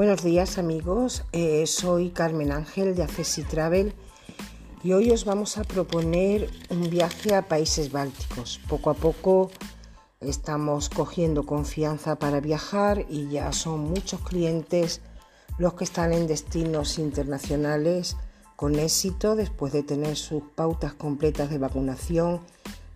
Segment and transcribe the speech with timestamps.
[0.00, 3.92] Buenos días amigos, eh, soy Carmen Ángel de Accessi Travel
[4.82, 8.62] y hoy os vamos a proponer un viaje a países bálticos.
[8.66, 9.50] Poco a poco
[10.20, 15.02] estamos cogiendo confianza para viajar y ya son muchos clientes
[15.58, 18.16] los que están en destinos internacionales
[18.56, 22.40] con éxito después de tener sus pautas completas de vacunación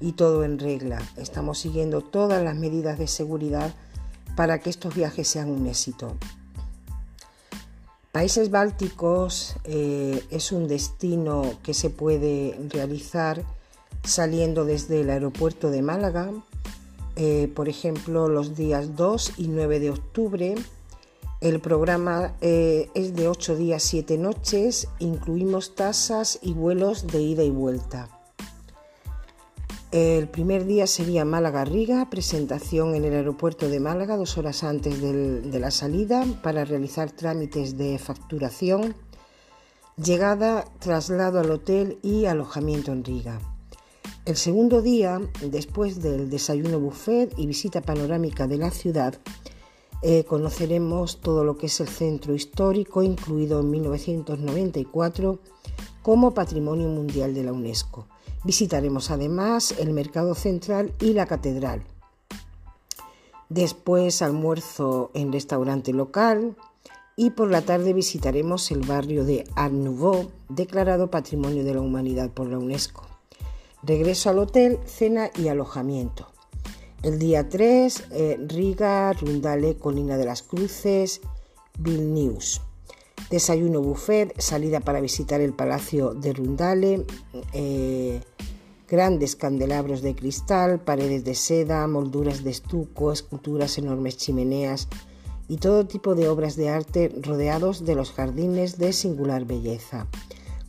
[0.00, 1.02] y todo en regla.
[1.18, 3.74] Estamos siguiendo todas las medidas de seguridad
[4.36, 6.16] para que estos viajes sean un éxito.
[8.14, 13.42] Países Bálticos eh, es un destino que se puede realizar
[14.04, 16.30] saliendo desde el aeropuerto de Málaga,
[17.16, 20.54] eh, por ejemplo, los días 2 y 9 de octubre.
[21.40, 27.42] El programa eh, es de 8 días, 7 noches, incluimos tasas y vuelos de ida
[27.42, 28.08] y vuelta.
[29.94, 35.60] El primer día sería Málaga-Riga, presentación en el aeropuerto de Málaga dos horas antes de
[35.60, 38.96] la salida para realizar trámites de facturación,
[39.96, 43.38] llegada, traslado al hotel y alojamiento en Riga.
[44.24, 49.14] El segundo día, después del desayuno buffet y visita panorámica de la ciudad,
[50.02, 55.38] eh, conoceremos todo lo que es el centro histórico, incluido en 1994
[56.02, 58.08] como Patrimonio Mundial de la UNESCO.
[58.44, 61.82] Visitaremos además el Mercado Central y la Catedral.
[63.48, 66.54] Después almuerzo en restaurante local
[67.16, 72.30] y por la tarde visitaremos el barrio de Art Nouveau, declarado Patrimonio de la Humanidad
[72.30, 73.06] por la UNESCO.
[73.82, 76.28] Regreso al hotel, cena y alojamiento.
[77.02, 81.20] El día 3, eh, Riga, Rundale, Colina de las Cruces,
[81.78, 82.60] Vilnius.
[83.30, 87.06] Desayuno buffet, salida para visitar el Palacio de Rundale,
[87.52, 88.20] eh,
[88.88, 94.88] grandes candelabros de cristal, paredes de seda, molduras de estuco, esculturas, enormes chimeneas
[95.48, 100.06] y todo tipo de obras de arte rodeados de los jardines de singular belleza.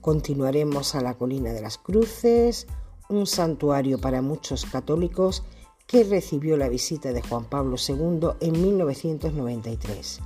[0.00, 2.66] Continuaremos a la Colina de las Cruces,
[3.08, 5.44] un santuario para muchos católicos
[5.86, 10.20] que recibió la visita de Juan Pablo II en 1993.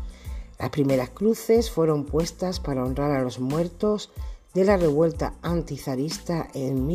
[0.59, 4.11] Las primeras cruces fueron puestas para honrar a los muertos
[4.55, 6.87] de la revuelta antizarista en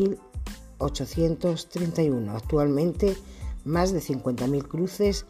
[0.82, 2.36] 1831.
[2.36, 3.16] Actualmente,
[3.64, 5.26] más de 50.000 cruces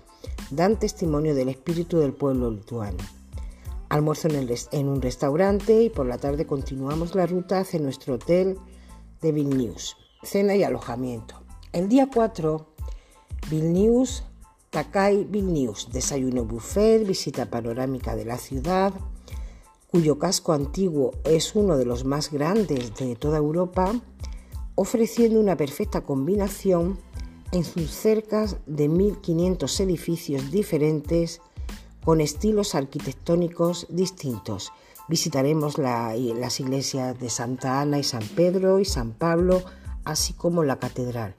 [0.50, 3.03] dan testimonio del espíritu del pueblo lituano.
[3.89, 8.57] Almuerzo en, en, un restaurante y por la tarde continuamos la ruta hacia nuestro hotel
[9.22, 9.97] de Vilnius.
[10.23, 11.41] Cena y alojamiento.
[11.73, 12.68] El día 4,
[13.50, 14.23] Vilnius
[14.72, 18.94] Takai Vilnius, desayuno buffet, visita panorámica de la ciudad,
[19.88, 23.94] cuyo casco antiguo es uno de los más grandes de toda Europa,
[24.76, 27.00] ofreciendo una perfecta combinación
[27.52, 31.42] en sus cerca de 1.500 edificios diferentes
[32.04, 34.72] con estilos arquitectónicos distintos.
[35.08, 39.62] Visitaremos las iglesias de Santa Ana y San Pedro y San Pablo,
[40.06, 41.36] así como la catedral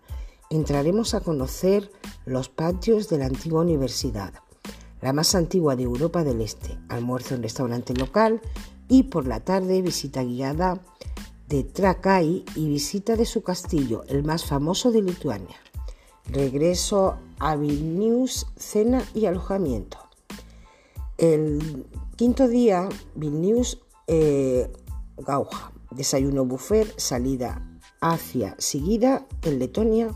[0.53, 1.91] entraremos a conocer
[2.27, 4.35] los patios de la antigua universidad,
[5.01, 8.43] la más antigua de Europa del Este, almuerzo en restaurante local
[8.87, 10.79] y por la tarde visita guiada
[11.53, 15.57] de Trakai y visita de su castillo, el más famoso de Lituania.
[16.25, 19.99] Regreso a Vilnius, cena y alojamiento.
[21.19, 21.85] El
[22.17, 24.73] quinto día, Vilnius, eh,
[25.19, 27.61] Gauja, desayuno buffet, salida
[28.01, 30.09] hacia seguida en Letonia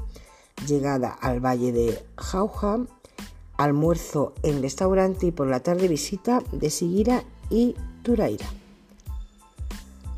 [0.67, 2.87] llegada al valle de Jauja,
[3.59, 8.47] almuerzo en restaurante y por la tarde visita de Sigira y Turaira.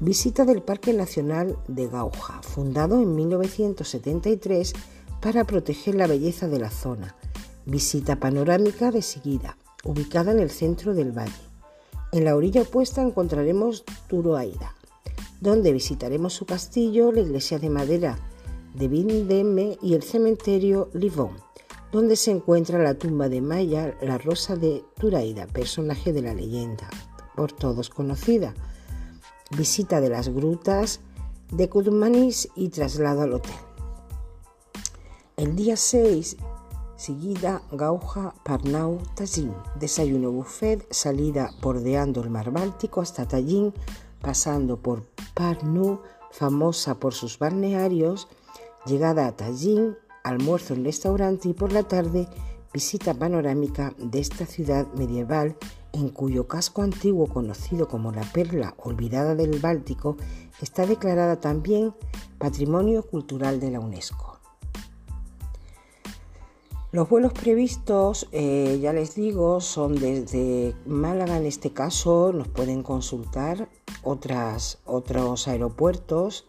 [0.01, 4.73] Visita del Parque Nacional de Gauja, fundado en 1973
[5.21, 7.17] para proteger la belleza de la zona.
[7.67, 11.33] Visita panorámica de Sigira, ubicada en el centro del valle.
[12.13, 14.77] En la orilla opuesta encontraremos Turoaira,
[15.41, 18.19] donde visitaremos su castillo, la iglesia de madera
[18.75, 21.37] de Vindeme y el cementerio Livon,
[21.91, 26.89] donde se encuentra la tumba de Maya, la rosa de Turaida, personaje de la leyenda,
[27.35, 28.55] por todos conocida.
[29.51, 31.01] Visita de las grutas
[31.51, 33.55] de Kudmanis y traslado al hotel.
[35.37, 36.37] El día 6,
[36.97, 43.73] seguida Gauja, Parnau, Tallinn, desayuno buffet, salida bordeando el mar Báltico hasta Tallinn,
[44.21, 46.01] pasando por Parnu,
[46.31, 48.29] famosa por sus balnearios,
[48.87, 52.27] Llegada a Tallinn, almuerzo en restaurante y por la tarde
[52.73, 55.57] visita panorámica de esta ciudad medieval
[55.93, 60.17] en cuyo casco antiguo conocido como la perla olvidada del Báltico
[60.61, 61.95] está declarada también
[62.39, 64.39] Patrimonio Cultural de la UNESCO.
[66.91, 72.83] Los vuelos previstos, eh, ya les digo, son desde Málaga en este caso, nos pueden
[72.83, 73.69] consultar
[74.03, 76.47] otros aeropuertos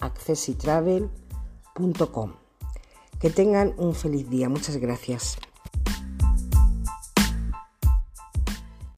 [0.00, 2.32] accessitravel.com.
[3.18, 4.48] Que tengan un feliz día.
[4.48, 5.36] Muchas gracias.